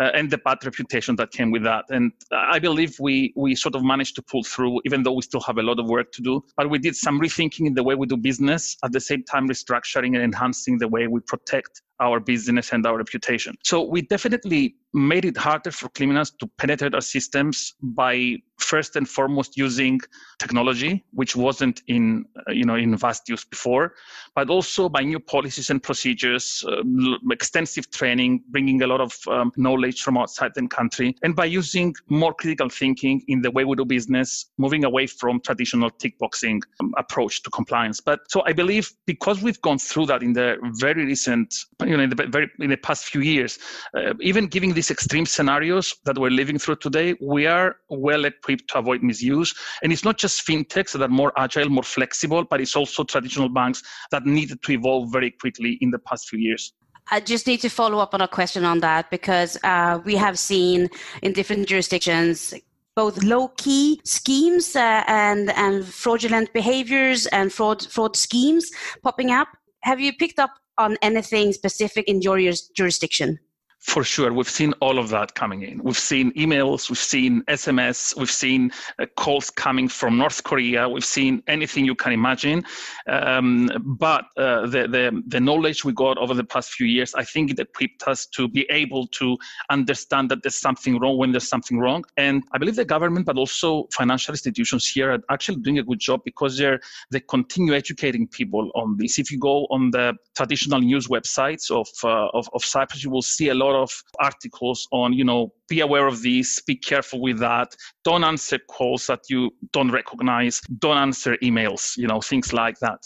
uh, 0.01 0.11
and 0.15 0.31
the 0.31 0.39
bad 0.39 0.59
reputation 0.65 1.17
that 1.17 1.33
came 1.33 1.51
with 1.51 1.65
that. 1.65 1.85
And 1.91 2.12
I 2.33 2.59
believe 2.59 2.97
we, 2.99 3.33
we 3.37 3.55
sort 3.55 3.75
of 3.75 3.85
managed 3.85 4.17
to 4.17 4.23
pull 4.23 4.43
through, 4.43 4.81
even 4.87 5.03
though 5.03 5.12
we 5.12 5.23
still 5.23 5.41
have 5.43 5.59
a 5.59 5.62
lot 5.62 5.79
of 5.79 5.87
work 5.87 6.12
to 6.12 6.23
do. 6.23 6.43
But 6.57 6.71
we 6.71 6.79
did 6.79 6.97
some 6.97 7.21
rethinking 7.21 7.67
in 7.67 7.75
the 7.75 7.83
way 7.83 7.95
we 7.95 8.07
do 8.07 8.17
business, 8.17 8.77
at 8.85 8.93
the 8.93 9.01
same 9.01 9.25
time, 9.25 9.49
restructuring 9.49 10.15
and 10.15 10.23
enhancing 10.23 10.79
the 10.79 10.89
way 10.89 11.09
we 11.09 11.21
protect 11.21 11.83
our 12.01 12.19
business 12.19 12.73
and 12.73 12.85
our 12.87 12.97
reputation. 12.97 13.55
So 13.62 13.83
we 13.83 14.03
definitely 14.03 14.75
made 14.93 15.25
it 15.25 15.37
harder 15.37 15.71
for 15.71 15.89
criminals 15.91 16.33
to 16.41 16.47
penetrate 16.59 16.95
our 16.95 17.01
systems 17.01 17.75
by 17.81 18.39
first 18.62 18.97
and 18.97 19.09
foremost 19.09 19.57
using 19.57 20.00
technology, 20.38 21.04
which 21.12 21.37
wasn't 21.37 21.83
in 21.87 22.25
uh, 22.49 22.52
you 22.52 22.64
know 22.64 22.76
in 22.76 22.97
vast 22.97 23.28
use 23.28 23.45
before, 23.45 23.95
but 24.35 24.50
also 24.50 24.88
by 24.88 25.02
new 25.02 25.21
policies 25.21 25.71
and 25.71 25.83
procedures, 25.83 26.64
uh, 26.69 26.83
extensive 27.31 27.90
training, 27.90 28.42
bringing 28.50 28.83
a 28.83 28.87
lot 28.87 29.00
of 29.00 29.12
um, 29.28 29.52
knowledge 29.57 30.02
from 30.02 30.16
outside 30.16 30.52
the 30.54 30.66
country, 30.69 31.16
and 31.23 31.35
by 31.35 31.45
using 31.45 31.95
more 32.09 32.35
critical 32.35 32.69
thinking 32.69 33.23
in 33.28 33.42
the 33.42 33.50
way 33.50 33.64
we 33.64 33.76
do 33.76 33.85
business, 33.85 34.47
moving 34.59 34.85
away 34.85 35.07
from 35.07 35.40
traditional 35.40 35.90
tick 35.90 36.19
boxing 36.19 36.61
um, 36.81 36.95
approach 36.97 37.42
to 37.42 37.50
compliance. 37.50 38.00
But 38.00 38.21
so 38.28 38.42
I 38.47 38.52
believe 38.52 38.92
because 39.07 39.42
we've 39.42 39.61
gone 39.62 39.78
through 39.78 40.07
that 40.07 40.23
in 40.23 40.33
the 40.33 40.57
very 40.75 41.04
recent, 41.04 41.54
you 41.85 41.97
know, 41.97 42.04
in 42.04 42.11
the 42.11 42.26
very 42.26 42.50
in 42.59 42.71
the 42.71 42.76
past 42.76 43.04
few 43.07 43.21
years, 43.21 43.59
uh, 43.97 44.14
even 44.21 44.47
giving 44.47 44.73
these 44.75 44.90
extreme 44.90 45.26
scenarios 45.26 45.95
that 46.04 46.19
we're 46.19 46.31
living 46.31 46.59
through 46.59 46.76
today, 46.76 47.14
we 47.21 47.47
are 47.47 47.76
well 47.88 48.25
equipped 48.25 48.51
to 48.56 48.78
avoid 48.78 49.02
misuse. 49.02 49.54
And 49.82 49.92
it's 49.92 50.04
not 50.04 50.18
just 50.18 50.47
fintechs 50.47 50.92
that 50.92 51.02
are 51.02 51.09
more 51.09 51.32
agile, 51.37 51.68
more 51.68 51.82
flexible, 51.82 52.44
but 52.44 52.61
it's 52.61 52.76
also 52.76 53.04
traditional 53.04 53.49
banks 53.49 53.82
that 54.11 54.26
needed 54.26 54.62
to 54.62 54.73
evolve 54.73 55.12
very 55.12 55.30
quickly 55.30 55.78
in 55.80 55.90
the 55.90 55.99
past 55.99 56.28
few 56.28 56.38
years. 56.38 56.73
I 57.11 57.21
just 57.21 57.47
need 57.47 57.61
to 57.62 57.68
follow 57.68 57.99
up 57.99 58.14
on 58.14 58.21
a 58.21 58.28
question 58.28 58.64
on 58.64 58.80
that 58.80 59.11
because 59.11 59.59
uh, 59.64 60.00
we 60.04 60.14
have 60.16 60.38
seen 60.38 60.88
in 61.23 61.32
different 61.32 61.66
jurisdictions 61.66 62.54
both 62.94 63.23
low 63.23 63.49
key 63.56 64.00
schemes 64.04 64.76
uh, 64.76 65.02
and 65.06 65.50
and 65.52 65.85
fraudulent 65.85 66.52
behaviors 66.52 67.26
and 67.28 67.52
fraud 67.52 67.87
fraud 67.90 68.16
schemes 68.16 68.71
popping 69.02 69.30
up. 69.30 69.49
Have 69.82 69.99
you 70.00 70.12
picked 70.12 70.38
up 70.38 70.50
on 70.78 70.97
anything 71.02 71.52
specific 71.52 72.06
in 72.06 72.23
your 72.23 72.38
jurisdiction? 72.75 73.38
For 73.83 74.05
sure, 74.05 74.33
we've 74.33 74.49
seen 74.49 74.73
all 74.81 74.97
of 74.97 75.09
that 75.09 75.35
coming 75.35 75.62
in. 75.62 75.83
We've 75.83 75.99
seen 75.99 76.33
emails, 76.35 76.89
we've 76.89 76.97
seen 76.97 77.43
SMS, 77.49 78.17
we've 78.17 78.31
seen 78.31 78.71
uh, 79.01 79.07
calls 79.17 79.51
coming 79.51 79.89
from 79.89 80.19
North 80.19 80.45
Korea, 80.45 80.89
we've 80.89 81.05
seen 81.05 81.43
anything 81.49 81.85
you 81.85 81.97
can 81.97 82.12
imagine. 82.12 82.62
Um, 83.09 83.69
but 83.85 84.27
uh, 84.37 84.67
the, 84.69 84.87
the, 84.87 85.23
the 85.27 85.41
knowledge 85.41 85.85
we 85.85 85.93
got 85.95 86.17
over 86.17 86.33
the 86.33 86.45
past 86.45 86.75
few 86.75 86.87
years, 86.87 87.12
I 87.15 87.25
think 87.25 87.51
it 87.51 87.59
equipped 87.59 88.05
us 88.07 88.27
to 88.27 88.47
be 88.47 88.67
able 88.71 89.09
to 89.09 89.37
understand 89.69 90.31
that 90.31 90.45
there's 90.45 90.61
something 90.61 91.01
wrong 91.01 91.19
when 91.19 91.33
there's 91.33 91.49
something 91.49 91.81
wrong. 91.81 92.05
And 92.17 92.45
I 92.53 92.59
believe 92.59 92.77
the 92.77 92.85
government, 92.85 93.27
but 93.27 93.37
also 93.37 93.89
financial 93.93 94.33
institutions 94.33 94.89
here, 94.89 95.11
are 95.12 95.19
actually 95.29 95.61
doing 95.61 95.81
a 95.81 95.83
good 95.83 95.99
job 95.99 96.21
because 96.25 96.57
they're 96.57 96.81
they 97.11 97.19
continue 97.19 97.75
educating 97.75 98.29
people 98.29 98.71
on 98.77 98.97
this. 98.97 99.19
If 99.19 99.33
you 99.33 99.41
go 99.41 99.67
on 99.71 99.91
the 99.91 100.15
traditional 100.37 100.81
news 100.81 101.09
websites 101.09 101.71
of 101.71 101.89
uh, 102.05 102.29
of, 102.33 102.49
of 102.55 102.65
Cyprus, 102.65 103.03
you 103.03 103.11
will 103.11 103.23
see 103.23 103.49
a 103.49 103.55
lot 103.55 103.72
lot 103.73 103.83
of 103.83 104.02
articles 104.19 104.87
on, 104.93 105.12
you 105.12 105.25
know, 105.25 105.52
be 105.69 105.81
aware 105.81 106.07
of 106.07 106.23
this, 106.23 106.61
be 106.61 106.76
careful 106.76 107.21
with 107.21 107.38
that, 107.38 107.75
don't 108.05 108.25
answer 108.25 108.59
calls 108.59 109.07
that 109.07 109.21
you 109.29 109.50
don't 109.73 109.91
recognize, 109.91 110.61
don't 110.79 110.99
answer 110.99 111.37
emails, 111.43 111.97
you 111.97 112.07
know, 112.07 112.21
things 112.21 112.52
like 112.52 112.79
that. 112.81 113.00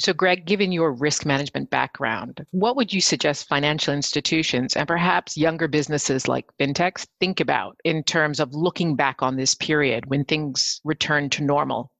So, 0.00 0.12
Greg, 0.12 0.44
given 0.44 0.72
your 0.72 0.92
risk 0.92 1.24
management 1.24 1.70
background, 1.70 2.44
what 2.50 2.74
would 2.74 2.92
you 2.92 3.00
suggest 3.00 3.46
financial 3.46 3.94
institutions 3.94 4.74
and 4.74 4.88
perhaps 4.88 5.36
younger 5.36 5.68
businesses 5.68 6.26
like 6.26 6.46
fintechs 6.58 7.06
think 7.20 7.38
about 7.38 7.76
in 7.84 8.02
terms 8.02 8.40
of 8.40 8.52
looking 8.52 8.96
back 8.96 9.22
on 9.22 9.36
this 9.36 9.54
period 9.54 10.06
when 10.06 10.24
things 10.24 10.80
return 10.82 11.30
to 11.30 11.44
normal? 11.44 11.92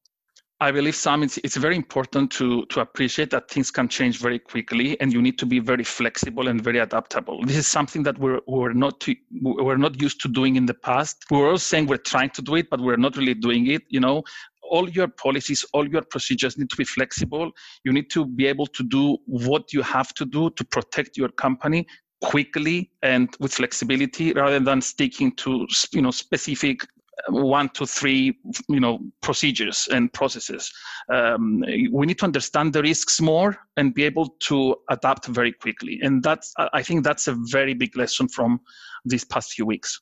I 0.65 0.73
believe 0.73 0.97
some 0.97 1.23
it's, 1.23 1.37
it's 1.45 1.59
very 1.59 1.77
important 1.77 2.31
to 2.33 2.65
to 2.67 2.81
appreciate 2.81 3.29
that 3.33 3.51
things 3.51 3.71
can 3.71 3.87
change 3.87 4.19
very 4.19 4.39
quickly, 4.39 4.99
and 4.99 5.13
you 5.13 5.21
need 5.21 5.39
to 5.41 5.47
be 5.47 5.59
very 5.59 5.85
flexible 5.85 6.49
and 6.49 6.59
very 6.59 6.79
adaptable. 6.79 7.45
This 7.45 7.59
is 7.59 7.67
something 7.67 8.03
that 8.05 8.19
we're 8.19 8.41
we're 8.47 8.73
not 8.73 8.99
to, 9.01 9.15
we're 9.43 9.77
not 9.77 10.01
used 10.01 10.23
to 10.23 10.29
doing 10.29 10.57
in 10.57 10.65
the 10.65 10.73
past. 10.73 11.27
We're 11.31 11.51
all 11.51 11.59
saying 11.59 11.89
we're 11.89 12.09
trying 12.13 12.31
to 12.31 12.41
do 12.41 12.55
it, 12.55 12.71
but 12.71 12.81
we're 12.81 12.97
not 12.97 13.19
really 13.19 13.35
doing 13.35 13.67
it. 13.67 13.83
You 13.91 14.01
know, 14.01 14.23
all 14.63 14.89
your 14.89 15.09
policies, 15.09 15.67
all 15.75 15.87
your 15.87 16.01
procedures 16.01 16.57
need 16.57 16.71
to 16.71 16.77
be 16.77 16.85
flexible. 16.85 17.51
You 17.85 17.93
need 17.93 18.09
to 18.13 18.25
be 18.25 18.47
able 18.47 18.69
to 18.69 18.83
do 18.83 19.19
what 19.27 19.71
you 19.75 19.83
have 19.83 20.15
to 20.15 20.25
do 20.25 20.49
to 20.49 20.65
protect 20.65 21.19
your 21.19 21.29
company 21.29 21.87
quickly 22.23 22.91
and 23.03 23.37
with 23.39 23.53
flexibility 23.53 24.33
rather 24.33 24.59
than 24.59 24.81
sticking 24.81 25.31
to 25.33 25.67
you 25.93 26.01
know 26.01 26.11
specific 26.11 26.87
one 27.29 27.69
to 27.71 27.87
three 27.87 28.39
you 28.69 28.81
know 28.81 28.99
procedures 29.21 29.89
and 29.91 30.13
processes. 30.13 30.73
Um, 31.13 31.65
we 31.93 32.07
need 32.07 32.19
to 32.19 32.25
understand 32.25 32.73
the 32.73 32.83
risks 32.83 33.21
more 33.21 33.57
and 33.77 33.95
be 33.95 34.05
able 34.05 34.37
to 34.41 34.77
adapt 34.91 35.27
very 35.27 35.53
quickly. 35.53 36.01
And 36.03 36.23
that's 36.23 36.53
i 36.73 36.83
think 36.83 37.05
that's 37.05 37.29
a 37.29 37.37
very 37.51 37.75
big 37.75 37.97
lesson 37.97 38.29
from 38.29 38.61
these 39.05 39.25
past 39.25 39.53
few 39.53 39.67
weeks. 39.67 40.01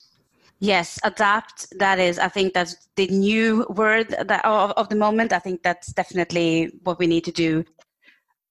Yes 0.60 0.98
adapt 1.02 1.66
that 1.78 1.98
is 1.98 2.18
i 2.18 2.28
think 2.28 2.54
that's 2.54 2.76
the 2.96 3.08
new 3.08 3.66
word 3.70 4.08
that 4.10 4.44
of, 4.44 4.72
of 4.72 4.88
the 4.88 4.96
moment. 4.96 5.32
I 5.32 5.38
think 5.38 5.62
that's 5.62 5.92
definitely 5.92 6.72
what 6.84 6.98
we 6.98 7.06
need 7.06 7.24
to 7.24 7.32
do 7.32 7.64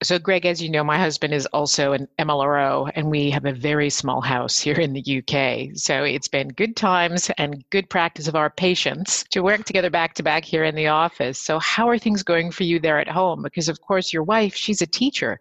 so, 0.02 0.18
Greg, 0.18 0.46
as 0.46 0.62
you 0.62 0.70
know, 0.70 0.84
my 0.84 0.98
husband 0.98 1.34
is 1.34 1.46
also 1.46 1.92
an 1.92 2.08
MLRO, 2.18 2.90
and 2.94 3.10
we 3.10 3.30
have 3.30 3.44
a 3.44 3.52
very 3.52 3.90
small 3.90 4.20
house 4.20 4.58
here 4.58 4.78
in 4.78 4.92
the 4.92 5.00
UK. 5.00 5.76
So, 5.76 6.04
it's 6.04 6.28
been 6.28 6.48
good 6.48 6.76
times 6.76 7.30
and 7.38 7.64
good 7.70 7.88
practice 7.90 8.28
of 8.28 8.36
our 8.36 8.50
patients 8.50 9.24
to 9.30 9.42
work 9.42 9.64
together 9.64 9.90
back 9.90 10.14
to 10.14 10.22
back 10.22 10.44
here 10.44 10.64
in 10.64 10.74
the 10.74 10.88
office. 10.88 11.38
So, 11.38 11.58
how 11.58 11.88
are 11.88 11.98
things 11.98 12.22
going 12.22 12.50
for 12.50 12.64
you 12.64 12.78
there 12.78 12.98
at 12.98 13.08
home? 13.08 13.42
Because, 13.42 13.68
of 13.68 13.80
course, 13.80 14.12
your 14.12 14.22
wife, 14.22 14.54
she's 14.54 14.82
a 14.82 14.86
teacher. 14.86 15.40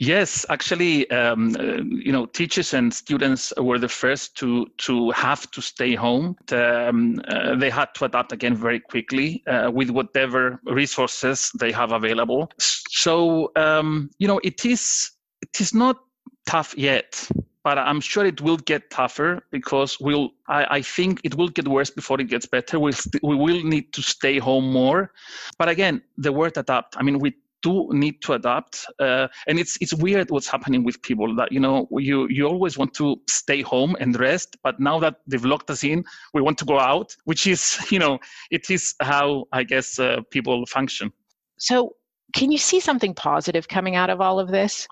Yes, 0.00 0.46
actually, 0.48 1.10
um, 1.10 1.54
uh, 1.60 1.82
you 1.84 2.10
know, 2.10 2.24
teachers 2.24 2.72
and 2.72 2.92
students 2.92 3.52
were 3.58 3.78
the 3.78 3.88
first 3.88 4.34
to 4.38 4.66
to 4.78 5.10
have 5.10 5.50
to 5.50 5.60
stay 5.60 5.94
home. 5.94 6.36
Um, 6.50 7.20
uh, 7.28 7.54
they 7.56 7.68
had 7.68 7.94
to 7.96 8.06
adapt 8.06 8.32
again 8.32 8.56
very 8.56 8.80
quickly 8.80 9.42
uh, 9.46 9.70
with 9.70 9.90
whatever 9.90 10.58
resources 10.64 11.52
they 11.60 11.70
have 11.72 11.92
available. 11.92 12.50
So, 12.58 13.52
um, 13.56 14.10
you 14.18 14.26
know, 14.26 14.40
it 14.42 14.64
is 14.64 15.10
it 15.42 15.60
is 15.60 15.74
not 15.74 15.98
tough 16.46 16.74
yet, 16.78 17.28
but 17.62 17.76
I'm 17.76 18.00
sure 18.00 18.24
it 18.24 18.40
will 18.40 18.56
get 18.56 18.90
tougher 18.90 19.42
because 19.50 20.00
we'll. 20.00 20.30
I, 20.48 20.78
I 20.78 20.82
think 20.82 21.20
it 21.24 21.34
will 21.34 21.48
get 21.48 21.68
worse 21.68 21.90
before 21.90 22.18
it 22.22 22.28
gets 22.28 22.46
better. 22.46 22.80
We'll 22.80 22.94
st- 22.94 23.22
we 23.22 23.36
will 23.36 23.62
need 23.64 23.92
to 23.92 24.00
stay 24.00 24.38
home 24.38 24.72
more. 24.72 25.12
But 25.58 25.68
again, 25.68 26.00
the 26.16 26.32
word 26.32 26.56
adapt. 26.56 26.96
I 26.96 27.02
mean, 27.02 27.18
we 27.18 27.34
do 27.62 27.88
need 27.92 28.20
to 28.22 28.32
adapt 28.34 28.86
uh, 29.00 29.28
and 29.46 29.58
it's 29.58 29.76
it's 29.80 29.94
weird 29.94 30.30
what's 30.30 30.48
happening 30.48 30.84
with 30.84 31.00
people 31.02 31.34
that 31.34 31.50
you 31.52 31.60
know 31.60 31.88
you 31.92 32.26
you 32.28 32.46
always 32.46 32.78
want 32.78 32.92
to 32.94 33.16
stay 33.28 33.62
home 33.62 33.96
and 34.00 34.18
rest 34.18 34.56
but 34.62 34.78
now 34.80 34.98
that 34.98 35.16
they've 35.26 35.44
locked 35.44 35.70
us 35.70 35.84
in 35.84 36.04
we 36.34 36.40
want 36.40 36.58
to 36.58 36.64
go 36.64 36.78
out 36.78 37.14
which 37.24 37.46
is 37.46 37.78
you 37.90 37.98
know 37.98 38.18
it 38.50 38.70
is 38.70 38.94
how 39.00 39.44
i 39.52 39.62
guess 39.62 39.98
uh, 39.98 40.20
people 40.30 40.64
function 40.66 41.12
so 41.58 41.94
can 42.34 42.50
you 42.50 42.58
see 42.58 42.80
something 42.80 43.14
positive 43.14 43.68
coming 43.68 43.96
out 43.96 44.10
of 44.10 44.20
all 44.20 44.38
of 44.38 44.48
this 44.48 44.86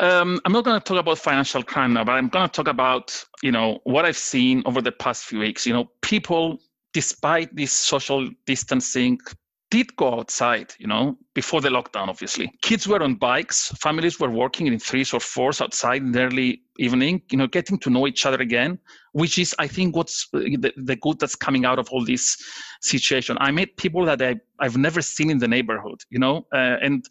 um, 0.00 0.40
I'm 0.44 0.52
not 0.52 0.64
going 0.64 0.80
to 0.80 0.84
talk 0.84 0.98
about 0.98 1.18
financial 1.18 1.62
crime 1.62 1.92
now, 1.92 2.02
but 2.02 2.12
I'm 2.12 2.28
going 2.28 2.48
to 2.48 2.52
talk 2.52 2.66
about 2.66 3.24
you 3.42 3.52
know 3.52 3.78
what 3.84 4.04
I've 4.04 4.16
seen 4.16 4.62
over 4.66 4.82
the 4.82 4.90
past 4.90 5.24
few 5.24 5.38
weeks. 5.38 5.64
You 5.66 5.72
know, 5.72 5.88
people, 6.02 6.58
despite 6.92 7.54
this 7.54 7.72
social 7.72 8.28
distancing, 8.44 9.20
did 9.74 9.96
go 9.96 10.20
outside, 10.20 10.72
you 10.78 10.86
know, 10.86 11.18
before 11.34 11.60
the 11.60 11.68
lockdown, 11.68 12.06
obviously. 12.06 12.48
Kids 12.62 12.86
were 12.86 13.02
on 13.02 13.16
bikes, 13.16 13.72
families 13.80 14.20
were 14.20 14.30
working 14.30 14.68
in 14.68 14.78
threes 14.78 15.12
or 15.12 15.18
fours 15.18 15.60
outside 15.60 16.00
in 16.00 16.12
the 16.12 16.20
early 16.20 16.62
evening, 16.78 17.20
you 17.32 17.36
know, 17.36 17.48
getting 17.48 17.76
to 17.80 17.90
know 17.90 18.06
each 18.06 18.24
other 18.24 18.40
again, 18.40 18.78
which 19.14 19.36
is, 19.36 19.52
I 19.58 19.66
think, 19.66 19.96
what's 19.96 20.28
uh, 20.32 20.38
the, 20.38 20.72
the 20.76 20.94
good 20.94 21.18
that's 21.18 21.34
coming 21.34 21.64
out 21.64 21.80
of 21.80 21.88
all 21.90 22.04
this 22.04 22.36
situation. 22.82 23.36
I 23.40 23.50
met 23.50 23.76
people 23.76 24.04
that 24.04 24.22
I, 24.22 24.36
I've 24.60 24.76
never 24.76 25.02
seen 25.02 25.28
in 25.28 25.38
the 25.38 25.48
neighborhood, 25.48 26.00
you 26.08 26.20
know, 26.20 26.46
uh, 26.52 26.76
and 26.80 27.04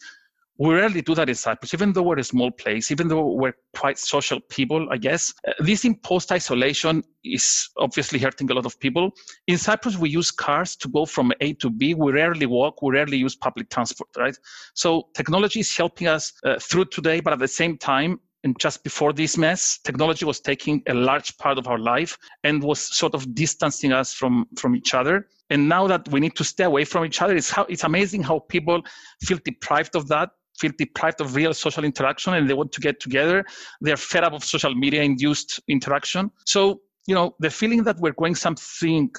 we 0.64 0.74
rarely 0.76 1.02
do 1.02 1.14
that 1.16 1.28
in 1.28 1.36
Cyprus, 1.36 1.74
even 1.74 1.92
though 1.92 2.04
we're 2.04 2.20
a 2.20 2.24
small 2.24 2.50
place, 2.50 2.90
even 2.90 3.10
though 3.10 3.34
we're 3.34 3.56
quite 3.76 3.98
social 3.98 4.40
people, 4.40 4.88
I 4.92 4.96
guess. 4.96 5.34
Uh, 5.46 5.52
this 5.60 5.84
imposed 5.84 6.32
isolation 6.32 7.04
is 7.26 7.70
obviously 7.78 8.18
hurting 8.18 8.50
a 8.50 8.54
lot 8.54 8.66
of 8.66 8.80
people. 8.80 9.12
In 9.48 9.58
Cyprus, 9.58 9.98
we 9.98 10.10
use 10.10 10.32
cars 10.32 10.78
to 10.78 10.88
go 10.88 11.06
from 11.06 11.34
A 11.42 11.52
to 11.56 11.70
B. 11.70 11.94
We 11.96 12.14
rarely 12.14 12.46
walk, 12.46 12.82
we 12.82 12.94
rarely 12.94 13.18
use 13.18 13.36
public 13.36 13.70
transport, 13.70 14.10
right? 14.18 14.38
So 14.74 15.10
technology 15.14 15.60
is 15.60 15.76
helping 15.76 16.08
us 16.08 16.32
uh, 16.46 16.60
through 16.60 16.86
today, 16.86 17.20
but 17.20 17.34
at 17.34 17.40
the 17.40 17.48
same 17.50 17.78
time, 17.78 18.22
and 18.46 18.58
just 18.58 18.86
before 18.86 19.12
this 19.12 19.38
mess, 19.38 19.80
technology 19.84 20.24
was 20.24 20.40
taking 20.40 20.82
a 20.88 20.94
large 20.94 21.38
part 21.40 21.58
of 21.58 21.68
our 21.68 21.78
life 21.78 22.18
and 22.46 22.64
was 22.64 22.80
sort 22.80 23.16
of 23.16 23.36
distancing 23.36 23.92
us 23.92 24.14
from, 24.14 24.46
from 24.58 24.78
each 24.78 24.94
other. 24.94 25.28
And 25.50 25.68
now 25.68 25.88
that 25.88 26.08
we 26.10 26.22
need 26.22 26.38
to 26.38 26.46
stay 26.46 26.64
away 26.64 26.86
from 26.86 27.04
each 27.04 27.22
other, 27.22 27.36
it's, 27.36 27.50
how, 27.50 27.64
it's 27.66 27.84
amazing 27.84 28.24
how 28.24 28.40
people 28.40 28.82
feel 29.22 29.40
deprived 29.44 29.98
of 29.98 30.08
that 30.08 30.30
feel 30.60 30.72
deprived 30.78 31.22
of 31.22 31.36
real 31.36 31.54
social 31.54 31.84
interaction 31.84 32.34
and 32.34 32.50
they 32.50 32.54
want 32.54 32.72
to 32.72 32.82
get 32.82 33.00
together. 33.00 33.44
They're 33.82 33.98
fed 33.98 34.24
up 34.24 34.34
of 34.34 34.44
social 34.44 34.74
media 34.76 35.04
induced 35.04 35.60
interaction. 35.68 36.32
So, 36.46 36.82
you 37.08 37.16
know, 37.16 37.36
the 37.40 37.50
feeling 37.50 37.84
that 37.84 37.98
we're 38.00 38.14
going 38.14 38.36
something 38.36 39.12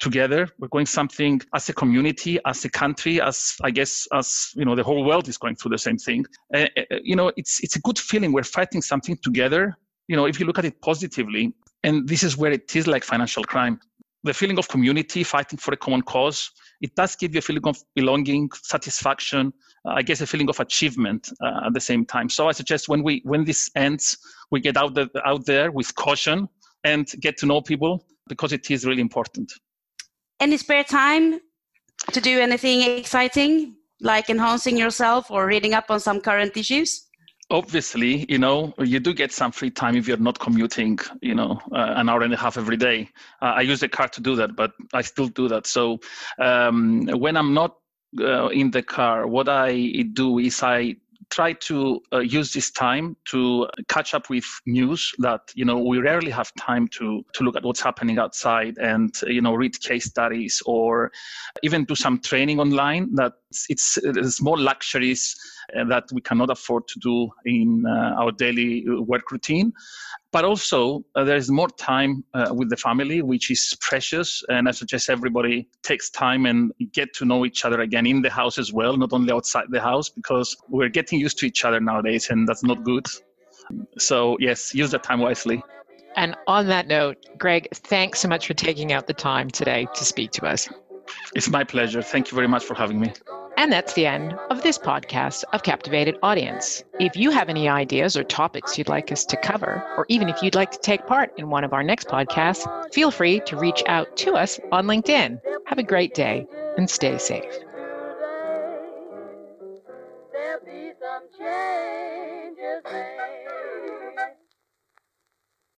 together, 0.00 0.48
we're 0.58 0.68
going 0.68 0.86
something 0.86 1.40
as 1.54 1.68
a 1.68 1.74
community, 1.74 2.38
as 2.46 2.64
a 2.64 2.70
country, 2.70 3.20
as 3.20 3.56
I 3.62 3.70
guess, 3.70 4.08
as, 4.12 4.52
you 4.56 4.64
know, 4.64 4.74
the 4.74 4.82
whole 4.82 5.04
world 5.04 5.28
is 5.28 5.36
going 5.36 5.56
through 5.56 5.72
the 5.72 5.78
same 5.78 5.98
thing. 5.98 6.24
Uh, 6.54 6.66
you 7.02 7.14
know, 7.14 7.30
it's, 7.36 7.62
it's 7.62 7.76
a 7.76 7.80
good 7.80 7.98
feeling. 7.98 8.32
We're 8.32 8.42
fighting 8.42 8.82
something 8.82 9.18
together. 9.22 9.76
You 10.08 10.16
know, 10.16 10.26
if 10.26 10.40
you 10.40 10.46
look 10.46 10.58
at 10.58 10.64
it 10.64 10.80
positively, 10.80 11.52
and 11.84 12.08
this 12.08 12.22
is 12.22 12.36
where 12.36 12.52
it 12.52 12.74
is 12.74 12.86
like 12.86 13.04
financial 13.04 13.44
crime 13.44 13.80
the 14.22 14.34
feeling 14.34 14.58
of 14.58 14.68
community, 14.68 15.24
fighting 15.24 15.58
for 15.58 15.72
a 15.72 15.76
common 15.76 16.02
cause, 16.02 16.50
it 16.80 16.94
does 16.94 17.16
give 17.16 17.34
you 17.34 17.38
a 17.38 17.42
feeling 17.42 17.66
of 17.66 17.78
belonging, 17.94 18.50
satisfaction, 18.52 19.52
I 19.84 20.02
guess 20.02 20.20
a 20.20 20.26
feeling 20.26 20.48
of 20.48 20.60
achievement 20.60 21.30
uh, 21.40 21.66
at 21.66 21.74
the 21.74 21.80
same 21.80 22.04
time. 22.04 22.28
So 22.28 22.48
I 22.48 22.52
suggest 22.52 22.88
when 22.88 23.02
we 23.02 23.22
when 23.24 23.44
this 23.44 23.70
ends, 23.74 24.18
we 24.50 24.60
get 24.60 24.76
out 24.76 24.94
the, 24.94 25.08
out 25.24 25.46
there 25.46 25.70
with 25.70 25.94
caution 25.94 26.48
and 26.84 27.10
get 27.20 27.36
to 27.38 27.46
know 27.46 27.60
people 27.60 28.04
because 28.28 28.52
it 28.52 28.70
is 28.70 28.84
really 28.84 29.00
important. 29.00 29.52
Any 30.38 30.56
spare 30.56 30.84
time 30.84 31.40
to 32.12 32.20
do 32.20 32.40
anything 32.40 32.82
exciting, 32.82 33.76
like 34.00 34.30
enhancing 34.30 34.76
yourself 34.76 35.30
or 35.30 35.46
reading 35.46 35.74
up 35.74 35.90
on 35.90 36.00
some 36.00 36.20
current 36.20 36.56
issues? 36.56 37.06
obviously, 37.50 38.26
you 38.28 38.38
know, 38.38 38.72
you 38.78 39.00
do 39.00 39.12
get 39.12 39.32
some 39.32 39.52
free 39.52 39.70
time 39.70 39.96
if 39.96 40.06
you're 40.06 40.16
not 40.16 40.38
commuting, 40.38 40.98
you 41.20 41.34
know, 41.34 41.60
uh, 41.72 41.94
an 41.96 42.08
hour 42.08 42.22
and 42.22 42.32
a 42.32 42.36
half 42.36 42.56
every 42.56 42.76
day. 42.76 43.08
Uh, 43.42 43.46
I 43.56 43.62
use 43.62 43.80
the 43.80 43.88
car 43.88 44.08
to 44.08 44.20
do 44.20 44.36
that, 44.36 44.54
but 44.56 44.72
I 44.94 45.02
still 45.02 45.28
do 45.28 45.48
that. 45.48 45.66
So 45.66 45.98
um, 46.38 47.06
when 47.06 47.36
I'm 47.36 47.52
not 47.52 47.76
uh, 48.18 48.48
in 48.48 48.70
the 48.70 48.82
car, 48.82 49.26
what 49.26 49.48
I 49.48 50.04
do 50.12 50.38
is 50.38 50.62
I 50.62 50.96
try 51.30 51.52
to 51.52 52.00
uh, 52.12 52.18
use 52.18 52.52
this 52.52 52.70
time 52.70 53.16
to 53.24 53.68
catch 53.88 54.14
up 54.14 54.28
with 54.28 54.44
news 54.66 55.12
that 55.18 55.40
you 55.54 55.64
know 55.64 55.78
we 55.78 55.98
rarely 55.98 56.30
have 56.30 56.52
time 56.56 56.88
to 56.88 57.24
to 57.32 57.44
look 57.44 57.56
at 57.56 57.62
what's 57.62 57.80
happening 57.80 58.18
outside 58.18 58.76
and 58.78 59.14
you 59.26 59.40
know 59.40 59.54
read 59.54 59.80
case 59.80 60.06
studies 60.06 60.60
or 60.66 61.12
even 61.62 61.84
do 61.84 61.94
some 61.94 62.18
training 62.18 62.58
online 62.58 63.14
that 63.14 63.34
it's, 63.68 63.96
it's 64.02 64.42
more 64.42 64.58
luxuries 64.58 65.36
uh, 65.36 65.59
that 65.88 66.04
we 66.12 66.20
cannot 66.20 66.50
afford 66.50 66.86
to 66.88 66.98
do 67.00 67.30
in 67.44 67.84
uh, 67.86 68.14
our 68.20 68.32
daily 68.32 68.84
work 68.88 69.30
routine. 69.30 69.72
But 70.32 70.44
also 70.44 71.04
uh, 71.14 71.24
there 71.24 71.36
is 71.36 71.50
more 71.50 71.68
time 71.68 72.24
uh, 72.34 72.52
with 72.54 72.70
the 72.70 72.76
family 72.76 73.20
which 73.22 73.50
is 73.50 73.76
precious. 73.80 74.42
And 74.48 74.68
i 74.68 74.70
suggest 74.72 75.10
everybody 75.10 75.68
takes 75.82 76.10
time 76.10 76.46
and 76.46 76.72
get 76.92 77.12
to 77.14 77.24
know 77.24 77.44
each 77.44 77.64
other 77.64 77.80
again 77.80 78.06
in 78.06 78.22
the 78.22 78.30
house 78.30 78.58
as 78.58 78.72
well 78.72 78.96
not 78.96 79.12
only 79.12 79.32
outside 79.32 79.66
the 79.70 79.80
house 79.80 80.08
because 80.08 80.56
we're 80.68 80.88
getting 80.88 81.18
used 81.18 81.38
to 81.38 81.46
each 81.46 81.64
other 81.64 81.80
nowadays 81.80 82.30
and 82.30 82.46
that's 82.46 82.62
not 82.62 82.84
good. 82.84 83.06
So 83.98 84.36
yes 84.40 84.74
use 84.74 84.90
that 84.92 85.02
time 85.02 85.20
wisely. 85.20 85.62
And 86.16 86.36
on 86.46 86.66
that 86.68 86.86
note 86.86 87.16
greg 87.38 87.68
thanks 87.72 88.20
so 88.20 88.28
much 88.28 88.46
for 88.46 88.54
taking 88.54 88.92
out 88.92 89.06
the 89.06 89.14
time 89.14 89.50
today 89.50 89.86
to 89.94 90.04
speak 90.04 90.30
to 90.32 90.46
us. 90.46 90.68
It's 91.34 91.48
my 91.48 91.64
pleasure. 91.64 92.02
Thank 92.02 92.30
you 92.30 92.36
very 92.36 92.48
much 92.48 92.64
for 92.64 92.74
having 92.74 93.00
me 93.00 93.12
and 93.60 93.70
that's 93.70 93.92
the 93.92 94.06
end 94.06 94.32
of 94.48 94.62
this 94.62 94.78
podcast 94.78 95.44
of 95.52 95.64
Captivated 95.64 96.16
Audience. 96.22 96.82
If 96.98 97.14
you 97.14 97.30
have 97.30 97.50
any 97.50 97.68
ideas 97.68 98.16
or 98.16 98.24
topics 98.24 98.78
you'd 98.78 98.88
like 98.88 99.12
us 99.12 99.26
to 99.26 99.36
cover, 99.36 99.84
or 99.98 100.06
even 100.08 100.30
if 100.30 100.42
you'd 100.42 100.54
like 100.54 100.70
to 100.70 100.78
take 100.78 101.06
part 101.06 101.30
in 101.36 101.50
one 101.50 101.62
of 101.62 101.74
our 101.74 101.82
next 101.82 102.08
podcasts, 102.08 102.66
feel 102.94 103.10
free 103.10 103.40
to 103.40 103.58
reach 103.58 103.82
out 103.86 104.16
to 104.16 104.32
us 104.32 104.58
on 104.72 104.86
LinkedIn. 104.86 105.42
Have 105.66 105.76
a 105.76 105.82
great 105.82 106.14
day 106.14 106.46
and 106.78 106.88
stay 106.88 107.18
safe. 107.18 107.52
There'll 110.32 110.64
be 110.64 110.92
some 110.98 111.24
changes. 111.38 113.09